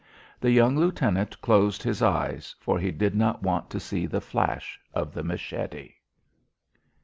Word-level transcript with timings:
The 0.39 0.49
young 0.49 0.77
lieutenant 0.77 1.39
closed 1.41 1.83
his 1.83 2.01
eyes, 2.01 2.55
for 2.59 2.79
he 2.79 2.89
did 2.89 3.13
not 3.13 3.43
want 3.43 3.69
to 3.69 3.79
see 3.79 4.07
the 4.07 4.19
flash 4.19 4.79
of 4.95 5.13
the 5.13 5.21
machete. 5.21 5.93